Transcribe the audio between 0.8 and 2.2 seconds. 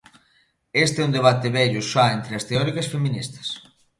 Este é un debate vello xa